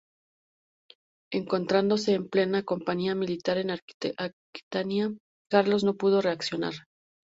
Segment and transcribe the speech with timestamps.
[1.31, 5.13] Encontrándose en plena campaña militar en Aquitania,
[5.47, 6.73] Carlos no pudo reaccionar.